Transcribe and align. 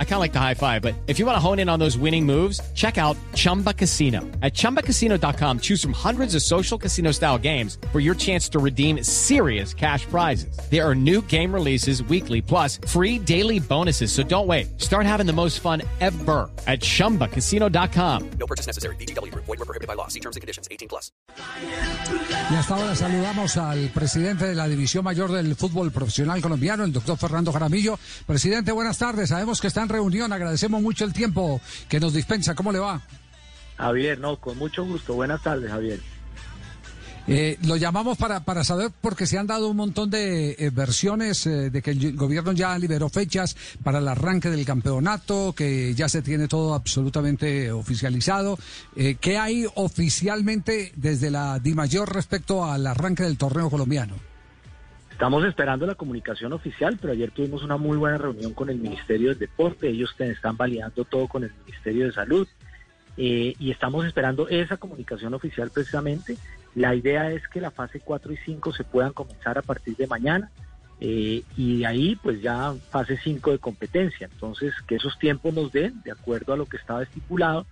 I 0.00 0.04
kind 0.04 0.14
of 0.14 0.20
like 0.20 0.32
the 0.32 0.40
high 0.40 0.54
five, 0.54 0.82
but 0.82 0.96
if 1.06 1.20
you 1.20 1.26
want 1.26 1.36
to 1.36 1.40
hone 1.40 1.60
in 1.60 1.68
on 1.68 1.78
those 1.78 1.96
winning 1.96 2.26
moves, 2.26 2.60
check 2.74 2.98
out 2.98 3.16
Chumba 3.34 3.72
Casino. 3.72 4.22
At 4.42 4.54
ChumbaCasino.com, 4.54 5.60
choose 5.60 5.80
from 5.80 5.92
hundreds 5.92 6.34
of 6.34 6.42
social 6.42 6.76
casino 6.76 7.12
style 7.12 7.38
games 7.38 7.78
for 7.92 8.00
your 8.00 8.16
chance 8.16 8.48
to 8.48 8.58
redeem 8.58 9.04
serious 9.04 9.72
cash 9.72 10.04
prizes. 10.06 10.58
There 10.68 10.84
are 10.84 10.96
new 10.96 11.22
game 11.22 11.54
releases 11.54 12.02
weekly, 12.02 12.42
plus 12.42 12.78
free 12.88 13.20
daily 13.20 13.60
bonuses. 13.60 14.10
So 14.10 14.24
don't 14.24 14.48
wait. 14.48 14.80
Start 14.80 15.06
having 15.06 15.26
the 15.26 15.32
most 15.32 15.60
fun 15.60 15.82
ever 16.00 16.50
at 16.66 16.80
ChumbaCasino.com. 16.80 18.30
No 18.40 18.46
purchase 18.48 18.66
necessary. 18.66 18.96
BGW. 18.96 19.32
Void 19.34 19.46
were 19.46 19.56
prohibited 19.58 19.86
by 19.86 19.94
law. 19.94 20.08
See 20.08 20.20
terms 20.20 20.34
and 20.34 20.40
conditions. 20.40 20.66
18 20.72 20.88
plus. 20.88 21.12
Y 22.50 22.54
hasta 22.54 22.74
ahora 22.74 22.94
saludamos 22.96 23.56
al 23.58 23.90
presidente 23.90 24.46
de 24.46 24.54
la 24.54 24.66
División 24.66 25.04
Mayor 25.04 25.30
del 25.30 25.54
Fútbol 25.54 25.92
Profesional 25.92 26.40
Colombiano, 26.40 26.84
el 26.84 26.92
doctor 26.92 27.18
Fernando 27.18 27.52
Jaramillo. 27.52 27.98
Presidente, 28.26 28.72
buenas 28.72 28.98
tardes. 28.98 29.28
Sabemos 29.28 29.60
que 29.60 29.66
está 29.66 29.82
reunión. 29.88 30.32
Agradecemos 30.32 30.82
mucho 30.82 31.04
el 31.04 31.12
tiempo 31.12 31.60
que 31.88 32.00
nos 32.00 32.12
dispensa. 32.12 32.54
¿Cómo 32.54 32.72
le 32.72 32.78
va? 32.78 33.00
Javier, 33.76 34.18
no, 34.18 34.40
con 34.40 34.58
mucho 34.58 34.84
gusto. 34.84 35.14
Buenas 35.14 35.42
tardes, 35.42 35.70
Javier. 35.70 36.00
Eh, 37.30 37.58
lo 37.64 37.76
llamamos 37.76 38.16
para, 38.16 38.40
para 38.40 38.64
saber 38.64 38.90
porque 39.02 39.26
se 39.26 39.36
han 39.36 39.46
dado 39.46 39.68
un 39.68 39.76
montón 39.76 40.08
de 40.08 40.56
eh, 40.58 40.70
versiones 40.70 41.46
eh, 41.46 41.68
de 41.68 41.82
que 41.82 41.90
el 41.90 42.16
gobierno 42.16 42.52
ya 42.52 42.78
liberó 42.78 43.10
fechas 43.10 43.54
para 43.82 43.98
el 43.98 44.08
arranque 44.08 44.48
del 44.48 44.64
campeonato, 44.64 45.52
que 45.54 45.94
ya 45.94 46.08
se 46.08 46.22
tiene 46.22 46.48
todo 46.48 46.72
absolutamente 46.72 47.70
oficializado. 47.70 48.58
¿Qué 49.20 49.36
hay 49.36 49.66
oficialmente 49.74 50.92
desde 50.96 51.30
la 51.30 51.58
DIMAYOR 51.58 52.14
respecto 52.14 52.64
al 52.64 52.86
arranque 52.86 53.24
del 53.24 53.36
torneo 53.36 53.68
colombiano? 53.68 54.27
Estamos 55.18 55.44
esperando 55.44 55.84
la 55.84 55.96
comunicación 55.96 56.52
oficial, 56.52 56.96
pero 57.00 57.12
ayer 57.12 57.32
tuvimos 57.32 57.64
una 57.64 57.76
muy 57.76 57.96
buena 57.96 58.18
reunión 58.18 58.54
con 58.54 58.70
el 58.70 58.78
Ministerio 58.78 59.30
del 59.30 59.38
Deporte. 59.40 59.88
Ellos 59.88 60.14
están 60.16 60.56
validando 60.56 61.04
todo 61.04 61.26
con 61.26 61.42
el 61.42 61.50
Ministerio 61.64 62.06
de 62.06 62.12
Salud 62.12 62.46
eh, 63.16 63.52
y 63.58 63.72
estamos 63.72 64.06
esperando 64.06 64.46
esa 64.46 64.76
comunicación 64.76 65.34
oficial 65.34 65.72
precisamente. 65.74 66.36
La 66.76 66.94
idea 66.94 67.32
es 67.32 67.42
que 67.48 67.60
la 67.60 67.72
fase 67.72 67.98
4 67.98 68.32
y 68.32 68.36
5 68.36 68.72
se 68.72 68.84
puedan 68.84 69.12
comenzar 69.12 69.58
a 69.58 69.62
partir 69.62 69.96
de 69.96 70.06
mañana 70.06 70.52
eh, 71.00 71.42
y 71.56 71.80
de 71.80 71.86
ahí 71.86 72.14
pues 72.14 72.40
ya 72.40 72.72
fase 72.90 73.18
5 73.18 73.50
de 73.50 73.58
competencia. 73.58 74.28
Entonces 74.32 74.72
que 74.86 74.94
esos 74.94 75.18
tiempos 75.18 75.52
nos 75.52 75.72
den 75.72 76.00
de 76.04 76.12
acuerdo 76.12 76.52
a 76.52 76.56
lo 76.56 76.66
que 76.66 76.76
estaba 76.76 77.02
estipulado 77.02 77.66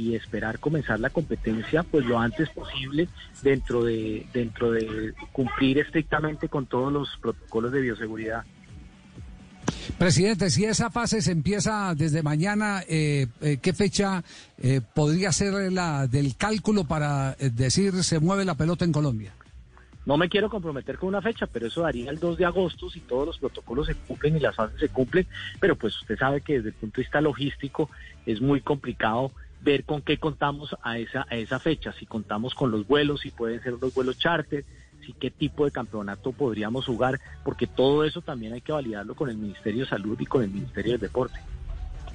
y 0.00 0.14
esperar 0.14 0.58
comenzar 0.58 0.98
la 0.98 1.10
competencia 1.10 1.82
pues 1.82 2.06
lo 2.06 2.18
antes 2.18 2.48
posible 2.48 3.08
dentro 3.42 3.84
de 3.84 4.26
dentro 4.32 4.72
de 4.72 5.12
cumplir 5.32 5.78
estrictamente 5.78 6.48
con 6.48 6.66
todos 6.66 6.90
los 6.90 7.08
protocolos 7.20 7.70
de 7.72 7.82
bioseguridad. 7.82 8.44
Presidente, 9.98 10.48
si 10.48 10.64
esa 10.64 10.90
fase 10.90 11.20
se 11.20 11.32
empieza 11.32 11.94
desde 11.94 12.22
mañana, 12.22 12.82
eh, 12.88 13.26
eh, 13.42 13.58
¿qué 13.60 13.74
fecha 13.74 14.24
eh, 14.58 14.80
podría 14.94 15.32
ser 15.32 15.70
la 15.70 16.06
del 16.06 16.36
cálculo 16.36 16.84
para 16.84 17.36
eh, 17.38 17.50
decir 17.50 18.02
se 18.02 18.18
mueve 18.18 18.44
la 18.46 18.54
pelota 18.54 18.84
en 18.84 18.92
Colombia? 18.92 19.34
No 20.06 20.16
me 20.16 20.30
quiero 20.30 20.48
comprometer 20.48 20.96
con 20.96 21.10
una 21.10 21.20
fecha, 21.20 21.46
pero 21.46 21.66
eso 21.66 21.82
daría 21.82 22.10
el 22.10 22.18
2 22.18 22.38
de 22.38 22.46
agosto 22.46 22.88
si 22.88 23.00
todos 23.00 23.26
los 23.26 23.38
protocolos 23.38 23.86
se 23.86 23.94
cumplen 23.94 24.36
y 24.36 24.40
las 24.40 24.56
fases 24.56 24.80
se 24.80 24.88
cumplen. 24.88 25.26
Pero 25.60 25.76
pues 25.76 25.94
usted 26.00 26.18
sabe 26.18 26.40
que 26.40 26.54
desde 26.54 26.70
el 26.70 26.74
punto 26.74 26.96
de 26.96 27.02
vista 27.02 27.20
logístico 27.20 27.90
es 28.24 28.40
muy 28.40 28.62
complicado 28.62 29.32
ver 29.62 29.84
con 29.84 30.02
qué 30.02 30.18
contamos 30.18 30.74
a 30.82 30.98
esa, 30.98 31.26
a 31.30 31.36
esa 31.36 31.58
fecha. 31.58 31.92
Si 31.98 32.06
contamos 32.06 32.54
con 32.54 32.70
los 32.70 32.86
vuelos, 32.86 33.20
si 33.20 33.30
pueden 33.30 33.62
ser 33.62 33.74
los 33.80 33.92
vuelos 33.94 34.18
charter, 34.18 34.64
si 35.04 35.12
qué 35.14 35.30
tipo 35.30 35.64
de 35.64 35.70
campeonato 35.70 36.32
podríamos 36.32 36.86
jugar, 36.86 37.20
porque 37.44 37.66
todo 37.66 38.04
eso 38.04 38.22
también 38.22 38.52
hay 38.52 38.60
que 38.60 38.72
validarlo 38.72 39.14
con 39.14 39.28
el 39.30 39.36
Ministerio 39.36 39.84
de 39.84 39.90
Salud 39.90 40.18
y 40.20 40.26
con 40.26 40.42
el 40.42 40.50
Ministerio 40.50 40.92
del 40.92 41.00
Deporte. 41.00 41.38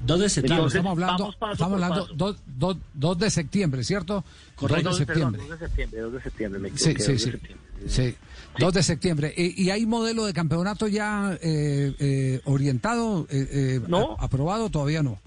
2 0.05 0.19
de 0.19 0.29
septiembre. 0.29 0.55
Entonces, 0.57 0.77
estamos 0.77 0.91
hablando, 0.91 1.29
estamos 1.51 1.81
paso. 1.81 2.07
dos- 2.15 2.37
dos- 2.45 2.77
dos 2.93 3.17
de 3.17 3.29
septiembre, 3.31 3.83
¿cierto? 3.83 4.23
Correcto. 4.55 4.89
2 4.89 4.99
de 4.99 5.05
Perdón, 5.05 5.31
septiembre. 5.33 5.49
2 5.49 5.59
de 5.59 5.65
septiembre, 5.67 5.99
2 6.01 6.13
de 6.13 6.21
septiembre, 6.21 6.59
me 6.59 6.69
Sí, 6.69 6.89
equivoqué, 6.89 7.01
sí, 7.03 7.11
2 7.11 7.23
de 7.25 7.31
septiembre. 7.31 7.65
Sí, 7.87 8.15
2 8.59 8.73
de 8.73 8.83
septiembre. 8.83 9.33
¿Y, 9.35 9.63
y 9.63 9.69
hay 9.71 9.85
modelo 9.85 10.25
de 10.25 10.33
campeonato 10.33 10.87
ya 10.87 11.37
eh, 11.41 11.95
eh, 11.99 12.41
orientado, 12.45 13.25
eh, 13.31 13.47
eh, 13.51 13.81
No. 13.87 14.15
aprobado? 14.19 14.69
Todavía 14.69 15.01
no. 15.01 15.17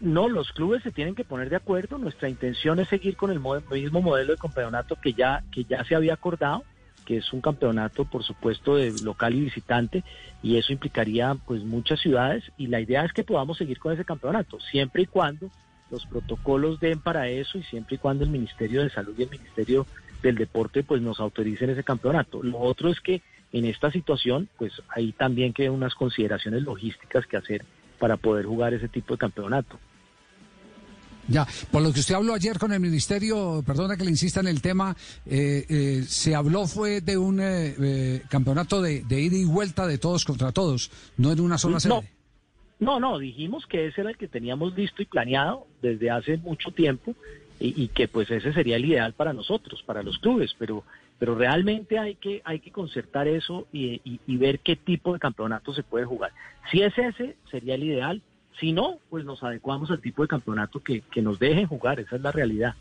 No, 0.00 0.28
los 0.28 0.52
clubes 0.52 0.82
se 0.82 0.92
tienen 0.92 1.14
que 1.14 1.24
poner 1.24 1.50
de 1.50 1.56
acuerdo. 1.56 1.98
Nuestra 1.98 2.28
intención 2.28 2.78
es 2.78 2.88
seguir 2.88 3.16
con 3.16 3.30
el 3.30 3.40
mo- 3.40 3.60
mismo 3.70 4.00
modelo 4.00 4.32
de 4.32 4.38
campeonato 4.38 4.96
que 4.96 5.12
ya, 5.12 5.42
que 5.50 5.64
ya 5.64 5.84
se 5.84 5.96
había 5.96 6.14
acordado, 6.14 6.62
que 7.04 7.16
es 7.16 7.32
un 7.32 7.40
campeonato, 7.40 8.04
por 8.04 8.22
supuesto, 8.22 8.76
de 8.76 8.92
local 8.92 9.34
y 9.34 9.40
visitante, 9.40 10.04
y 10.42 10.56
eso 10.56 10.72
implicaría 10.72 11.34
pues 11.46 11.64
muchas 11.64 12.00
ciudades, 12.00 12.44
y 12.56 12.68
la 12.68 12.80
idea 12.80 13.04
es 13.04 13.12
que 13.12 13.24
podamos 13.24 13.58
seguir 13.58 13.78
con 13.78 13.92
ese 13.92 14.04
campeonato, 14.04 14.60
siempre 14.60 15.02
y 15.02 15.06
cuando 15.06 15.50
los 15.90 16.04
protocolos 16.06 16.78
den 16.80 17.00
para 17.00 17.28
eso 17.28 17.56
y 17.58 17.62
siempre 17.62 17.96
y 17.96 17.98
cuando 17.98 18.22
el 18.22 18.30
Ministerio 18.30 18.82
de 18.82 18.90
Salud 18.90 19.14
y 19.18 19.22
el 19.22 19.30
Ministerio 19.30 19.86
del 20.22 20.34
Deporte 20.36 20.82
pues 20.82 21.00
nos 21.00 21.18
autoricen 21.18 21.70
ese 21.70 21.82
campeonato. 21.82 22.42
Lo 22.42 22.58
otro 22.58 22.90
es 22.90 23.00
que 23.00 23.22
en 23.52 23.64
esta 23.64 23.90
situación 23.90 24.48
pues 24.58 24.72
hay 24.90 25.12
también 25.12 25.54
que 25.54 25.70
unas 25.70 25.94
consideraciones 25.94 26.62
logísticas 26.62 27.26
que 27.26 27.38
hacer 27.38 27.64
para 27.98 28.18
poder 28.18 28.44
jugar 28.44 28.74
ese 28.74 28.88
tipo 28.88 29.14
de 29.14 29.18
campeonato. 29.18 29.78
Ya, 31.28 31.46
por 31.70 31.82
lo 31.82 31.92
que 31.92 32.00
usted 32.00 32.14
habló 32.14 32.32
ayer 32.34 32.58
con 32.58 32.72
el 32.72 32.80
ministerio, 32.80 33.62
perdona 33.66 33.96
que 33.96 34.04
le 34.04 34.10
insista 34.10 34.40
en 34.40 34.46
el 34.48 34.62
tema, 34.62 34.96
eh, 35.26 35.64
eh, 35.68 36.02
se 36.08 36.34
habló 36.34 36.66
fue 36.66 37.00
de 37.02 37.18
un 37.18 37.38
eh, 37.40 37.74
eh, 37.80 38.22
campeonato 38.30 38.80
de, 38.80 39.02
de 39.04 39.20
ida 39.20 39.36
y 39.36 39.44
vuelta 39.44 39.86
de 39.86 39.98
todos 39.98 40.24
contra 40.24 40.52
todos, 40.52 40.90
no 41.18 41.30
en 41.30 41.40
una 41.40 41.58
sola 41.58 41.80
sede. 41.80 41.92
No, 41.94 42.02
no, 42.80 42.98
no, 43.00 43.18
dijimos 43.18 43.66
que 43.66 43.86
ese 43.88 44.00
era 44.00 44.10
el 44.10 44.16
que 44.16 44.28
teníamos 44.28 44.74
listo 44.74 45.02
y 45.02 45.04
planeado 45.06 45.66
desde 45.82 46.10
hace 46.10 46.38
mucho 46.38 46.70
tiempo 46.70 47.14
y, 47.60 47.82
y 47.82 47.88
que 47.88 48.08
pues 48.08 48.30
ese 48.30 48.52
sería 48.52 48.76
el 48.76 48.84
ideal 48.86 49.12
para 49.12 49.32
nosotros, 49.32 49.82
para 49.84 50.02
los 50.02 50.18
clubes, 50.18 50.54
pero 50.58 50.84
pero 51.18 51.34
realmente 51.34 51.98
hay 51.98 52.14
que 52.14 52.40
hay 52.44 52.60
que 52.60 52.70
concertar 52.70 53.26
eso 53.26 53.66
y, 53.72 54.00
y- 54.04 54.20
y 54.26 54.36
ver 54.36 54.60
qué 54.60 54.76
tipo 54.76 55.12
de 55.12 55.18
campeonato 55.18 55.74
se 55.74 55.82
puede 55.82 56.04
jugar. 56.04 56.30
Si 56.70 56.80
es 56.80 56.96
ese, 56.96 57.36
sería 57.50 57.74
el 57.74 57.82
ideal. 57.82 58.22
Si 58.60 58.72
no, 58.72 58.98
pues 59.10 59.24
nos 59.24 59.42
adecuamos 59.42 59.90
al 59.90 60.00
tipo 60.00 60.22
de 60.22 60.28
campeonato 60.28 60.80
que, 60.80 61.02
que 61.12 61.22
nos 61.22 61.38
dejen 61.38 61.66
jugar, 61.66 62.00
esa 62.00 62.16
es 62.16 62.22
la 62.22 62.32
realidad. 62.32 62.74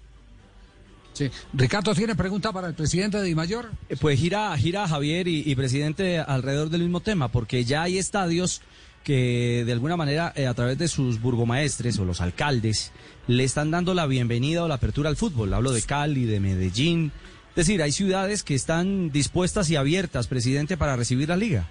Sí. 1.13 1.29
Ricardo 1.53 1.95
tiene 1.95 2.15
pregunta 2.15 2.51
para 2.53 2.67
el 2.67 2.73
presidente 2.75 3.17
de 3.17 3.23
Dimayor. 3.23 3.71
Eh, 3.89 3.95
Pues 3.99 4.19
gira, 4.19 4.55
gira 4.57 4.87
Javier 4.87 5.27
y, 5.27 5.43
y 5.45 5.55
presidente 5.55 6.19
alrededor 6.19 6.69
del 6.69 6.81
mismo 6.81 6.99
tema, 6.99 7.27
porque 7.27 7.63
ya 7.63 7.83
hay 7.83 7.97
estadios 7.97 8.61
que 9.03 9.63
de 9.65 9.71
alguna 9.71 9.95
manera 9.95 10.33
eh, 10.35 10.47
a 10.47 10.53
través 10.53 10.77
de 10.77 10.87
sus 10.87 11.21
burgomaestres 11.21 11.97
o 11.97 12.05
los 12.05 12.21
alcaldes 12.21 12.91
le 13.27 13.43
están 13.45 13.71
dando 13.71 13.93
la 13.93 14.05
bienvenida 14.05 14.63
o 14.63 14.67
la 14.67 14.75
apertura 14.75 15.09
al 15.09 15.15
fútbol. 15.15 15.53
Hablo 15.53 15.71
de 15.71 15.81
Cali, 15.81 16.25
de 16.25 16.39
Medellín. 16.39 17.11
Es 17.51 17.55
decir, 17.67 17.81
hay 17.81 17.91
ciudades 17.91 18.43
que 18.43 18.53
están 18.53 19.11
dispuestas 19.11 19.69
y 19.69 19.75
abiertas, 19.75 20.27
presidente, 20.27 20.77
para 20.77 20.95
recibir 20.95 21.29
la 21.29 21.37
liga. 21.37 21.67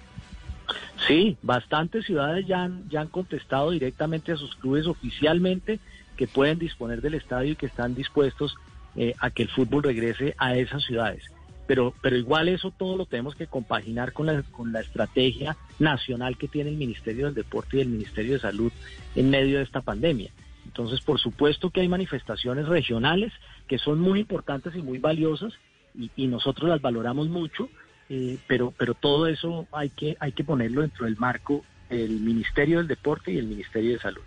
Sí, 1.07 1.37
bastantes 1.41 2.05
ciudades 2.05 2.45
ya 2.45 2.63
han, 2.63 2.89
ya 2.89 3.01
han 3.01 3.07
contestado 3.07 3.71
directamente 3.71 4.33
a 4.33 4.37
sus 4.37 4.55
clubes 4.57 4.87
oficialmente 4.87 5.79
que 6.17 6.27
pueden 6.27 6.59
disponer 6.59 7.01
del 7.01 7.13
estadio 7.13 7.53
y 7.53 7.55
que 7.55 7.67
están 7.67 7.95
dispuestos 7.95 8.55
eh, 8.95 9.13
a 9.19 9.29
que 9.29 9.43
el 9.43 9.49
fútbol 9.49 9.83
regrese 9.83 10.35
a 10.37 10.57
esas 10.57 10.83
ciudades. 10.83 11.23
Pero, 11.65 11.93
pero 12.01 12.17
igual 12.17 12.49
eso 12.49 12.71
todo 12.71 12.97
lo 12.97 13.05
tenemos 13.05 13.35
que 13.35 13.47
compaginar 13.47 14.11
con 14.11 14.25
la, 14.25 14.41
con 14.43 14.73
la 14.73 14.81
estrategia 14.81 15.55
nacional 15.79 16.37
que 16.37 16.47
tiene 16.47 16.71
el 16.71 16.77
Ministerio 16.77 17.25
del 17.25 17.35
Deporte 17.35 17.77
y 17.77 17.81
el 17.81 17.89
Ministerio 17.89 18.33
de 18.33 18.39
Salud 18.39 18.71
en 19.15 19.29
medio 19.29 19.57
de 19.57 19.63
esta 19.63 19.81
pandemia. 19.81 20.31
Entonces, 20.65 20.99
por 21.01 21.19
supuesto 21.19 21.69
que 21.69 21.81
hay 21.81 21.87
manifestaciones 21.87 22.67
regionales 22.67 23.31
que 23.67 23.77
son 23.77 23.99
muy 23.99 24.19
importantes 24.19 24.75
y 24.75 24.81
muy 24.81 24.97
valiosas 24.97 25.53
y, 25.95 26.11
y 26.15 26.27
nosotros 26.27 26.69
las 26.69 26.81
valoramos 26.81 27.29
mucho, 27.29 27.69
eh, 28.09 28.37
pero, 28.47 28.73
pero 28.77 28.93
todo 28.93 29.27
eso 29.27 29.67
hay 29.71 29.89
que, 29.89 30.15
hay 30.19 30.31
que 30.31 30.43
ponerlo 30.43 30.81
dentro 30.81 31.05
del 31.05 31.17
marco 31.17 31.63
del 31.89 32.19
Ministerio 32.19 32.77
del 32.77 32.87
Deporte 32.87 33.31
y 33.31 33.37
el 33.37 33.47
Ministerio 33.47 33.93
de 33.93 33.99
Salud. 33.99 34.21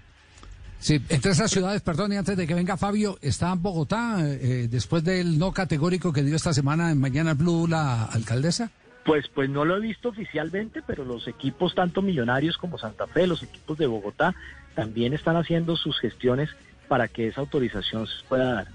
Sí, 0.78 0.94
entre 1.10 1.32
esas 1.32 1.50
ciudades, 1.50 1.82
perdón, 1.82 2.12
y 2.14 2.16
antes 2.16 2.36
de 2.38 2.46
que 2.46 2.54
venga 2.54 2.78
Fabio, 2.78 3.18
está 3.20 3.54
Bogotá, 3.54 4.18
eh, 4.22 4.66
después 4.70 5.04
del 5.04 5.38
no 5.38 5.52
categórico 5.52 6.10
que 6.10 6.22
dio 6.22 6.36
esta 6.36 6.54
semana 6.54 6.90
en 6.90 6.98
Mañana 6.98 7.34
Blue 7.34 7.66
la 7.66 8.04
alcaldesa. 8.06 8.70
Pues, 9.04 9.28
pues 9.28 9.50
no 9.50 9.64
lo 9.64 9.76
he 9.76 9.80
visto 9.80 10.08
oficialmente, 10.08 10.82
pero 10.86 11.04
los 11.04 11.28
equipos, 11.28 11.74
tanto 11.74 12.00
millonarios 12.00 12.56
como 12.56 12.78
Santa 12.78 13.06
Fe, 13.06 13.26
los 13.26 13.42
equipos 13.42 13.76
de 13.76 13.86
Bogotá, 13.86 14.34
también 14.74 15.12
están 15.12 15.36
haciendo 15.36 15.76
sus 15.76 15.98
gestiones 16.00 16.48
para 16.88 17.08
que 17.08 17.28
esa 17.28 17.42
autorización 17.42 18.06
se 18.06 18.24
pueda 18.26 18.54
dar. 18.54 18.68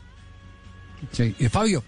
Sí, 1.12 1.36
y 1.40 1.50
Fabio. 1.50 1.84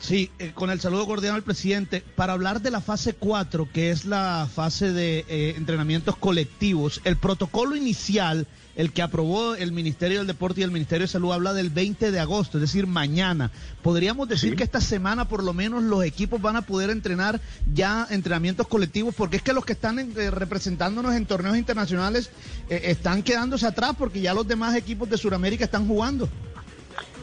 Sí, 0.00 0.30
eh, 0.38 0.52
con 0.54 0.70
el 0.70 0.80
saludo 0.80 1.06
cordial 1.06 1.34
al 1.34 1.42
presidente, 1.42 2.04
para 2.14 2.32
hablar 2.32 2.62
de 2.62 2.70
la 2.70 2.80
fase 2.80 3.14
4, 3.14 3.68
que 3.72 3.90
es 3.90 4.04
la 4.04 4.48
fase 4.52 4.92
de 4.92 5.24
eh, 5.28 5.54
entrenamientos 5.56 6.16
colectivos, 6.16 7.00
el 7.04 7.16
protocolo 7.16 7.74
inicial, 7.74 8.46
el 8.76 8.92
que 8.92 9.02
aprobó 9.02 9.56
el 9.56 9.72
Ministerio 9.72 10.18
del 10.18 10.28
Deporte 10.28 10.60
y 10.60 10.64
el 10.64 10.70
Ministerio 10.70 11.04
de 11.04 11.12
Salud, 11.12 11.32
habla 11.32 11.52
del 11.52 11.70
20 11.70 12.12
de 12.12 12.20
agosto, 12.20 12.58
es 12.58 12.62
decir, 12.62 12.86
mañana. 12.86 13.50
¿Podríamos 13.82 14.28
decir 14.28 14.54
que 14.54 14.62
esta 14.62 14.80
semana 14.80 15.26
por 15.26 15.42
lo 15.42 15.52
menos 15.52 15.82
los 15.82 16.04
equipos 16.04 16.40
van 16.40 16.54
a 16.54 16.62
poder 16.62 16.90
entrenar 16.90 17.40
ya 17.74 18.06
entrenamientos 18.08 18.68
colectivos? 18.68 19.16
Porque 19.16 19.38
es 19.38 19.42
que 19.42 19.52
los 19.52 19.64
que 19.64 19.72
están 19.72 19.98
eh, 19.98 20.30
representándonos 20.30 21.16
en 21.16 21.26
torneos 21.26 21.56
internacionales 21.56 22.30
están 22.68 23.24
quedándose 23.24 23.66
atrás 23.66 23.96
porque 23.98 24.20
ya 24.20 24.32
los 24.32 24.46
demás 24.46 24.76
equipos 24.76 25.10
de 25.10 25.18
Sudamérica 25.18 25.64
están 25.64 25.88
jugando. 25.88 26.28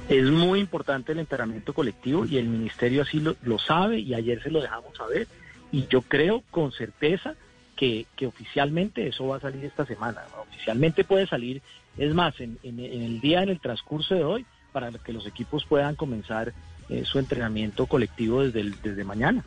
Es 0.10 0.30
muy 0.30 0.60
importante 0.60 1.14
el 1.14 1.20
entrenamiento 1.20 1.74
colectivo 1.74 2.26
y 2.26 2.38
el 2.38 2.48
ministerio 2.48 3.02
así 3.02 3.20
lo, 3.20 3.60
sabe 3.60 4.00
y 4.00 4.14
ayer 4.14 4.42
se 4.44 4.52
lo 4.52 4.62
dejamos 4.62 4.96
saber 4.96 5.28
y 5.72 5.88
yo 5.88 6.02
creo 6.02 6.44
con 6.52 6.72
certeza 6.72 7.34
que, 7.76 8.06
que, 8.16 8.28
oficialmente 8.28 9.08
eso 9.08 9.28
va 9.28 9.38
a 9.38 9.42
salir 9.42 9.66
esta 9.66 9.86
semana. 9.86 10.22
Oficialmente 10.48 11.04
puede 11.04 11.28
salir, 11.28 11.62
es 11.98 12.14
más, 12.14 12.40
en, 12.40 12.58
en, 12.64 12.80
el 12.80 13.20
día, 13.20 13.42
en 13.42 13.50
el 13.50 13.60
transcurso 13.60 14.16
de 14.16 14.24
hoy, 14.24 14.46
para 14.72 14.92
que 14.92 15.12
los 15.12 15.26
equipos 15.26 15.66
puedan 15.66 15.96
comenzar 15.96 16.54
eh, 16.88 17.04
su 17.04 17.18
entrenamiento 17.18 17.88
colectivo 17.88 18.44
desde, 18.44 18.72
desde 18.84 19.04
mañana. 19.04 19.44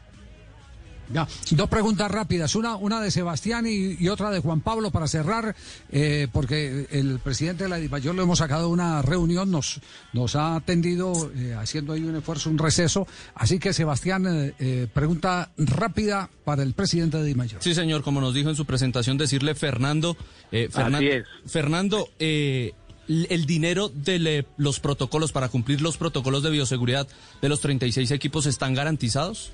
Ya, 1.12 1.26
dos 1.52 1.68
preguntas 1.68 2.10
rápidas, 2.10 2.54
una, 2.54 2.76
una 2.76 3.00
de 3.00 3.10
Sebastián 3.10 3.66
y, 3.66 4.08
otra 4.08 4.30
de 4.30 4.40
Juan 4.40 4.60
Pablo 4.60 4.90
para 4.90 5.06
cerrar, 5.06 5.54
eh, 5.90 6.28
porque 6.32 6.86
el 6.90 7.18
presidente 7.18 7.64
de 7.64 7.70
la 7.70 7.76
DIMAYOR 7.76 8.14
lo 8.14 8.22
hemos 8.22 8.38
sacado 8.38 8.68
una 8.68 9.02
reunión, 9.02 9.50
nos, 9.50 9.80
nos 10.12 10.36
ha 10.36 10.54
atendido 10.56 11.30
eh, 11.36 11.54
haciendo 11.58 11.92
ahí 11.92 12.02
un 12.02 12.16
esfuerzo, 12.16 12.50
un 12.50 12.58
receso, 12.58 13.06
así 13.34 13.58
que 13.58 13.72
Sebastián, 13.72 14.54
eh, 14.58 14.86
pregunta 14.92 15.50
rápida 15.56 16.30
para 16.44 16.62
el 16.62 16.74
presidente 16.74 17.18
de 17.18 17.24
DIMAYOR. 17.24 17.62
Sí, 17.62 17.74
señor, 17.74 18.02
como 18.02 18.20
nos 18.20 18.34
dijo 18.34 18.50
en 18.50 18.56
su 18.56 18.64
presentación, 18.64 19.18
decirle 19.18 19.54
Fernando, 19.54 20.16
Fernando, 20.70 21.10
Fernando 21.46 22.08
el 23.08 23.46
dinero 23.46 23.88
de 23.88 24.46
los 24.58 24.80
protocolos 24.80 25.32
para 25.32 25.48
cumplir 25.48 25.80
los 25.80 25.96
protocolos 25.96 26.42
de 26.42 26.50
bioseguridad 26.50 27.08
de 27.40 27.48
los 27.48 27.60
36 27.60 28.10
equipos 28.10 28.46
están 28.46 28.74
garantizados? 28.74 29.52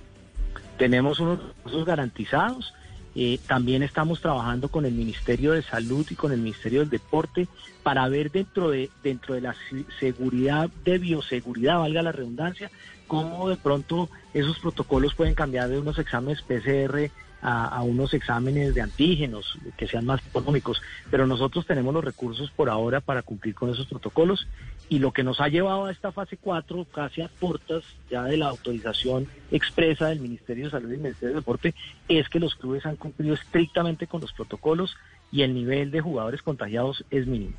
Tenemos 0.79 1.21
unos 1.21 1.39
recursos 1.39 1.85
garantizados. 1.85 2.75
Eh, 3.17 3.39
también 3.47 3.85
estamos 3.85 4.21
trabajando 4.21 4.69
con 4.69 4.87
el 4.87 4.93
Ministerio 4.93 5.53
de 5.53 5.63
Salud 5.63 6.05
y 6.11 6.17
con 6.17 6.33
el 6.33 6.41
Ministerio 6.41 6.81
del 6.81 6.91
Deporte 6.91 7.47
para 7.85 8.09
ver 8.09 8.33
dentro 8.33 8.71
de 8.71 8.91
dentro 9.05 9.35
de 9.35 9.41
la 9.41 9.55
seguridad 10.01 10.69
de 10.85 10.99
bioseguridad, 10.99 11.79
valga 11.79 12.03
la 12.03 12.11
redundancia, 12.11 12.73
cómo 13.15 13.49
de 13.49 13.57
pronto 13.57 14.09
esos 14.33 14.59
protocolos 14.59 15.15
pueden 15.15 15.35
cambiar 15.35 15.69
de 15.69 15.79
unos 15.79 15.99
exámenes 16.01 16.43
PCR 16.43 17.11
a, 17.41 17.83
unos 17.83 18.15
exámenes 18.15 18.75
de 18.75 18.81
antígenos 18.81 19.59
que 19.77 19.87
sean 19.87 20.07
más 20.07 20.21
económicos. 20.27 20.83
Pero 21.11 21.27
nosotros 21.27 21.67
tenemos 21.67 21.93
los 21.95 22.03
recursos 22.03 22.51
por 22.51 22.71
ahora 22.71 23.01
para 23.01 23.23
cumplir 23.23 23.55
con 23.55 23.71
esos 23.71 23.87
protocolos 23.87 24.49
y 24.89 24.99
lo 24.99 25.13
que 25.13 25.23
nos 25.23 25.41
ha 25.41 25.49
llevado 25.49 25.85
a 25.85 25.93
esta 25.93 26.11
fase 26.11 26.39
4, 26.39 26.87
casi 26.93 27.21
a 27.21 27.29
puertas 27.29 27.85
ya 28.11 28.25
de 28.25 28.39
la 28.39 28.49
autorización 28.49 29.29
expresa 29.53 30.09
del 30.09 30.21
Ministerio 30.21 30.65
de 30.65 30.71
Salud 30.71 30.89
y 30.89 30.93
del 30.93 31.01
Ministerio 31.01 31.35
de 31.35 31.41
Deporte, 31.41 31.75
es 32.09 32.29
que 32.29 32.41
los 32.41 32.57
clubes 32.57 32.85
han 32.87 32.97
cumplido 32.97 33.35
estrictamente 33.35 34.07
con 34.07 34.23
los 34.23 34.33
protocolos 34.33 34.97
y 35.31 35.43
el 35.43 35.55
nivel 35.55 35.91
de 35.91 36.01
jugadores 36.01 36.43
contagiados 36.43 37.05
es 37.11 37.27
mínimo. 37.27 37.55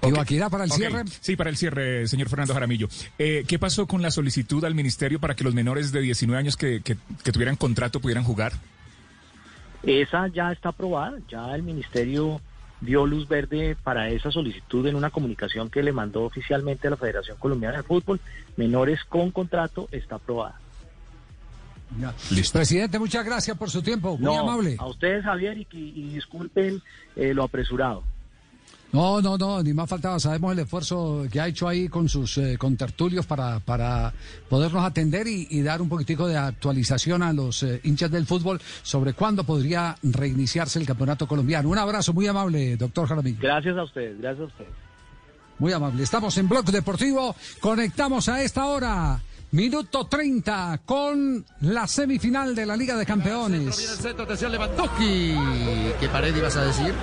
Okay. 0.00 0.40
para 0.50 0.64
el 0.64 0.70
cierre. 0.70 1.04
Sí, 1.20 1.36
para 1.36 1.50
el 1.50 1.56
cierre, 1.56 2.06
señor 2.08 2.28
Fernando 2.28 2.54
Jaramillo. 2.54 2.88
Eh, 3.18 3.44
¿Qué 3.46 3.58
pasó 3.58 3.86
con 3.86 4.02
la 4.02 4.10
solicitud 4.10 4.64
al 4.64 4.74
ministerio 4.74 5.20
para 5.20 5.34
que 5.34 5.44
los 5.44 5.54
menores 5.54 5.92
de 5.92 6.00
19 6.00 6.38
años 6.38 6.56
que, 6.56 6.80
que, 6.82 6.96
tuvieran 7.32 7.56
contrato 7.56 8.00
pudieran 8.00 8.24
jugar? 8.24 8.52
Esa 9.82 10.28
ya 10.28 10.52
está 10.52 10.70
aprobada, 10.70 11.18
ya 11.28 11.54
el 11.54 11.62
ministerio 11.62 12.40
dio 12.80 13.06
luz 13.06 13.28
verde 13.28 13.76
para 13.82 14.08
esa 14.08 14.30
solicitud 14.30 14.86
en 14.86 14.96
una 14.96 15.10
comunicación 15.10 15.70
que 15.70 15.82
le 15.82 15.92
mandó 15.92 16.22
oficialmente 16.24 16.86
a 16.88 16.90
la 16.90 16.96
Federación 16.96 17.36
Colombiana 17.38 17.78
de 17.78 17.82
Fútbol. 17.82 18.20
Menores 18.56 19.00
con 19.04 19.30
contrato 19.30 19.88
está 19.92 20.16
aprobada. 20.16 20.58
Listo. 22.30 22.58
Presidente, 22.58 22.98
muchas 22.98 23.24
gracias 23.24 23.56
por 23.56 23.70
su 23.70 23.82
tiempo, 23.82 24.16
muy 24.16 24.34
amable. 24.34 24.76
A 24.78 24.86
ustedes, 24.86 25.24
Javier, 25.24 25.58
y, 25.58 26.08
disculpen 26.14 26.82
eh, 27.16 27.34
lo 27.34 27.44
apresurado. 27.44 28.02
No, 28.92 29.22
no, 29.22 29.38
no, 29.38 29.62
ni 29.62 29.72
más 29.72 29.88
faltaba. 29.88 30.20
Sabemos 30.20 30.52
el 30.52 30.58
esfuerzo 30.60 31.24
que 31.30 31.40
ha 31.40 31.48
hecho 31.48 31.66
ahí 31.66 31.88
con 31.88 32.10
sus 32.10 32.36
eh, 32.36 32.56
contertulios 32.58 33.24
para, 33.24 33.58
para 33.60 34.12
podernos 34.50 34.84
atender 34.84 35.26
y, 35.26 35.62
dar 35.62 35.80
un 35.80 35.88
poquitico 35.88 36.28
de 36.28 36.36
actualización 36.36 37.22
a 37.22 37.32
los 37.32 37.62
eh, 37.62 37.80
hinchas 37.84 38.10
del 38.10 38.26
fútbol 38.26 38.60
sobre 38.82 39.14
cuándo 39.14 39.44
podría 39.44 39.96
reiniciarse 40.02 40.78
el 40.78 40.86
campeonato 40.86 41.26
colombiano. 41.26 41.70
Un 41.70 41.78
abrazo 41.78 42.12
muy 42.12 42.26
amable, 42.26 42.76
doctor 42.76 43.08
Jaramillo. 43.08 43.38
Gracias 43.40 43.76
a 43.76 43.84
ustedes, 43.84 44.20
gracias 44.20 44.42
a 44.42 44.46
ustedes. 44.46 44.70
Muy 45.58 45.72
amable. 45.72 46.02
Estamos 46.02 46.36
en 46.36 46.48
Blog 46.48 46.64
Deportivo. 46.66 47.34
Conectamos 47.60 48.28
a 48.28 48.42
esta 48.42 48.66
hora. 48.66 49.20
Minuto 49.52 50.06
30 50.06 50.80
con 50.84 51.44
la 51.60 51.86
semifinal 51.86 52.54
de 52.54 52.66
la 52.66 52.76
Liga 52.76 52.96
de 52.96 53.06
Campeones. 53.06 54.00
¿Qué 56.00 56.08
pared 56.08 56.34
ibas 56.34 56.56
a 56.56 56.64
decir? 56.64 56.94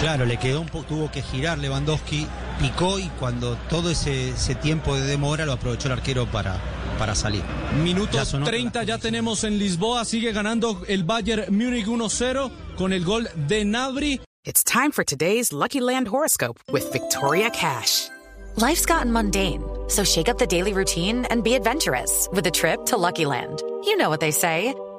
Claro, 0.00 0.24
le 0.24 0.38
quedó 0.38 0.62
un 0.62 0.66
poco, 0.66 0.86
tuvo 0.86 1.10
que 1.10 1.20
girar 1.20 1.58
Lewandowski, 1.58 2.26
picó 2.58 2.98
y 2.98 3.08
cuando 3.20 3.56
todo 3.68 3.90
ese, 3.90 4.32
tiempo 4.62 4.96
de 4.96 5.02
demora 5.02 5.44
lo 5.44 5.52
aprovechó 5.52 5.88
el 5.88 5.92
arquero 5.92 6.24
para, 6.26 6.56
para 6.98 7.14
salir. 7.14 7.42
Minuto 7.82 8.18
30 8.42 8.82
ya 8.84 8.96
tenemos 8.96 9.44
en 9.44 9.58
Lisboa, 9.58 10.06
sigue 10.06 10.32
ganando 10.32 10.82
el 10.88 11.04
Bayern 11.04 11.54
Múnich 11.54 11.86
1-0 11.86 12.50
con 12.76 12.94
el 12.94 13.04
gol 13.04 13.28
de 13.46 13.66
Nabri. 13.66 14.20
It's 14.46 14.64
time 14.64 14.90
for 14.90 15.04
today's 15.04 15.52
Lucky 15.52 15.80
Land 15.80 16.08
horoscope 16.08 16.58
with 16.72 16.90
Victoria 16.92 17.50
Cash. 17.50 18.08
Life's 18.56 18.86
gotten 18.86 19.12
mundane, 19.12 19.62
so 19.88 20.02
shake 20.02 20.30
up 20.30 20.38
the 20.38 20.46
daily 20.46 20.72
routine 20.72 21.26
and 21.26 21.44
be 21.44 21.54
adventurous 21.54 22.26
with 22.32 22.46
a 22.46 22.50
trip 22.50 22.86
to 22.86 22.96
Lucky 22.96 23.26
Land. 23.26 23.62
You 23.84 23.98
know 23.98 24.08
what 24.08 24.20
they 24.20 24.30
say. 24.30 24.74